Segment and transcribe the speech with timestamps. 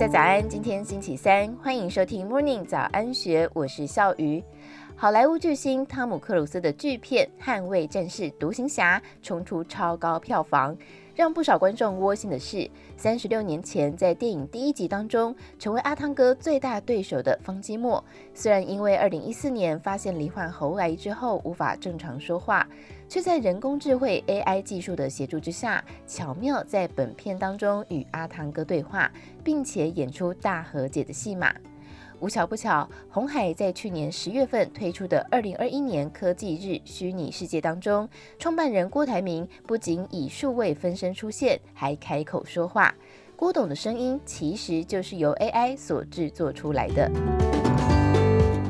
[0.00, 4.42] 大家早安，今天星期三，欢迎收听 Morning 早安学，我是笑鱼。
[5.02, 10.76] 好莱坞巨星汤姆克鲁斯的巨片《捍卫战士独行侠》冲出超高票房。
[11.14, 22.68] 让不少观众窝心的是，三十六年前在电影第一集当中，成为阿汤哥最大对手的方基墨，虽然因为二零一四年发现罹患喉癌之后无法正常说话，
[23.08, 29.10] 却在人工智慧 AI 技术的协助之下，巧妙在本片当中与阿汤哥对话，
[29.42, 31.54] 并且演出大和解的戏码。
[32.20, 38.06] 无巧不巧，红海在去年十月份推出的二零二一年科技日虚拟世界当中，
[38.38, 42.94] 创办人郭台铭不仅以数位分身出现，还开口说话。
[43.36, 47.10] 郭董的声音其实就是由 AI 所制作出来的。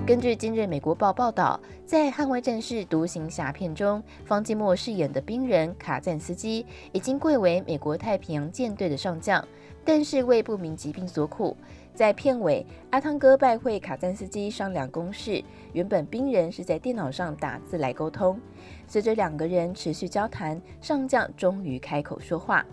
[0.07, 9.45] 根据今日美国报报道，在《捍卫战士独行侠》片中，方季莫饰演的兵人卡赞斯基已经贵为美国太平洋舰队的上将，
[9.85, 11.57] 但是为不明疾病所苦。
[11.95, 15.43] 在片尾，阿汤哥拜会卡赞斯基商量公事。
[15.73, 18.41] 原本兵人是在电脑上打字来沟通，
[18.87, 22.65] 随着两个人持续交谈，上将终于开口说话：“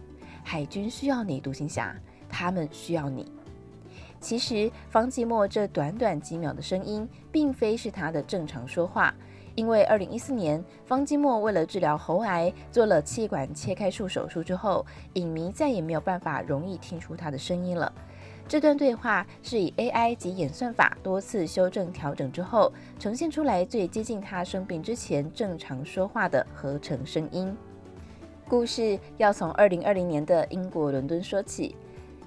[0.43, 1.93] 海军需要你，独行侠，
[2.29, 3.29] 他们需要你。”
[4.21, 9.13] 其实，方季墨这短短几秒的声音，并非是他的正常说话，
[9.55, 17.91] 因为二零一四年，方季墨为了治疗喉癌，做了气管切开术手术之后，影迷再也没有办法容易听出他的声音了。
[18.47, 27.53] 这段对话是以 AI 及演算法多次修正调整之后，呈现出来最接近他生病之前正常说话的合成声音。
[28.47, 31.75] 故事要从2020年的英国伦敦说起。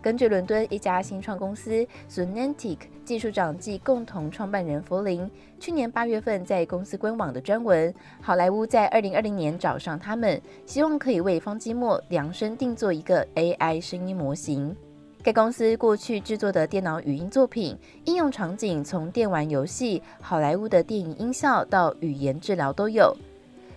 [0.03, 14.77] 根据伦敦一家新创公司 Sonantic 技术长暨共同创办人弗林去年八月份在公司官网的专文，好莱坞在2020年找上他们，希望可以为方基墨量身定做一个 AI 声音模型。
[15.23, 17.77] 该公司过去制作的电脑语音作品，
[18.07, 23.15] 应用场景从电玩游戏、好莱坞的电影音效到语言治疗都有。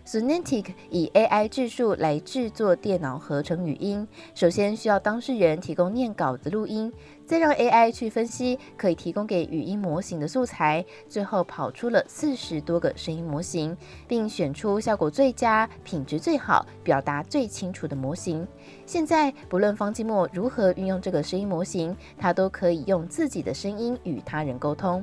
[0.06, 4.06] Sonantic 以 AI 技术来制作电脑合成语音，
[4.36, 6.92] 首先需要当事人提供念稿子录音，
[7.26, 13.76] 再让 AI 去分析可以提供给语音模型的素材，最后跑出了四十多个声音模型，
[14.06, 18.46] 并选出效果最佳、品质最好、表达最清楚的模型。
[18.86, 25.02] 现在不论方季墨如何运用这个声音模型，他都可以用自己的声音与他人沟通。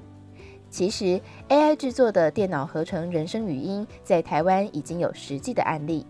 [0.70, 6.06] 其实，AI 制作的电脑合成人声语音在台湾已经有实际的案例。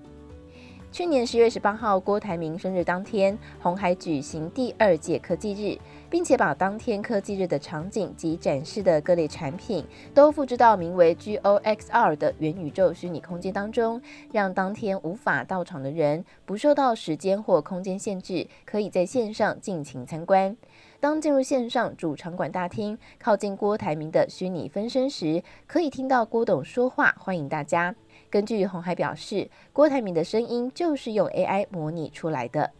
[0.93, 5.79] 去年十月十八号，郭台铭生日当天，红海举行第二届科技日，
[6.11, 20.57] 并且把当天科技日的场景及展示的各类产品都复制到名为 GOXR 的元宇宙虚拟空间当中，让当天无法到场的人不受到时间或空间限制，可以在线上尽情参观。
[21.01, 27.95] 当进入线上主场馆大厅，靠近郭台铭的虚拟分身时，可以听到郭董说话，欢迎大家。
[28.29, 32.73] 根据红海表示，郭台铭的声音就是用 AI 模拟出来的。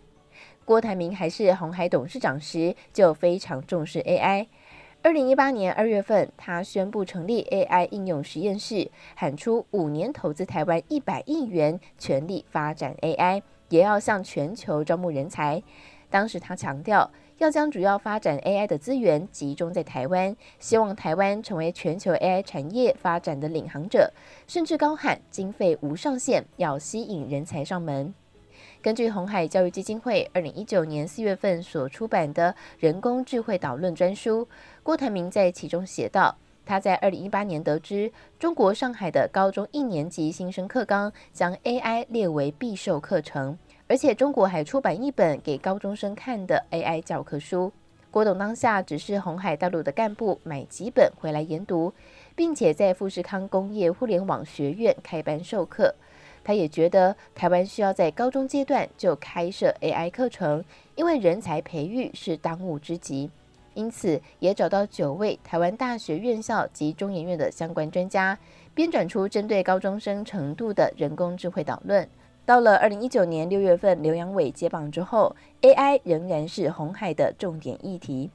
[0.67, 4.49] 郭台铭还是红海董事长时，就非常重视 AI。
[5.03, 15.63] 二零一八年二月份，他宣布成立 AI 应用实验室，喊出五年投资台湾一百亿元，全力发展 AI，也要向全球招募人才。
[16.11, 24.13] 当时他强调，要将主要发展 AI 的资源集中在台湾，希望台湾成为全球 AI 产业发展的领航者，
[24.47, 28.13] 甚至高喊经费无上限，要吸引人才上门。
[28.83, 34.47] 根据红海教育基金会二零一九年四月份所出版的《人工智慧导论》专书，
[34.83, 36.37] 郭台铭在其中写道，
[36.67, 43.57] 他在二零一八年得知中国上海的高中一年级新生课纲将 AI 列为必修课程。
[43.91, 47.73] 而且中国还出版一本给高中生看的 AI 教科书。
[48.13, 51.93] 郭董当下只是红海大陆的干部，买几本回来研读，
[52.37, 55.93] 并且在富士康工业互联网学院开班授课。
[56.45, 63.29] 他也觉得台湾需要在高中阶段就开设 AI 课程，因为人才培育是当务之急。
[63.75, 68.39] 因此，也找到九位台湾大学院校及中研院的相关专家，
[68.73, 72.09] 编撰出针对高中生程度的人工智慧导论。
[72.47, 78.31] 到了二零一九年六月份，刘阳伟接棒之后，AI 仍然是红海的重点议题。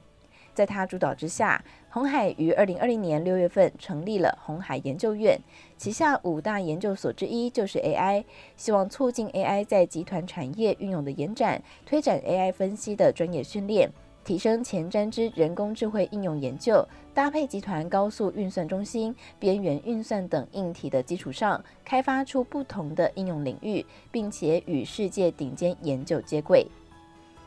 [0.54, 5.38] 在他主导之下，红海于二零二零年六月份成立了红海研究院，
[5.76, 8.24] 旗下五大研究所之一就是 AI，
[8.56, 13.90] 希望促进 AI 在集团产业运用的延展，推展 AI 分析的专业训练。
[14.26, 16.84] 提升前瞻之人工智慧应用研究，
[17.14, 26.66] 搭配集团高速运算中心、边缘运算等硬体的基础上，开发出不同的应用领域，并且与世界顶尖研究接轨。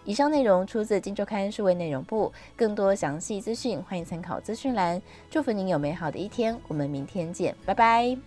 [0.06, 5.02] 以上内容出自《金周刊》数位内容部，更多详细资讯欢迎参考资讯栏。
[5.30, 8.18] 祝福您有美好的一天，我们明天见，拜拜。